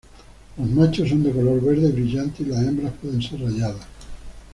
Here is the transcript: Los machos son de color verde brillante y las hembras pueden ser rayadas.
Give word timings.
Los 0.57 0.67
machos 0.71 1.09
son 1.09 1.21
de 1.21 1.31
color 1.31 1.61
verde 1.61 1.91
brillante 1.91 2.41
y 2.41 2.47
las 2.47 2.63
hembras 2.65 2.91
pueden 2.99 3.21
ser 3.21 3.39
rayadas. 3.39 3.85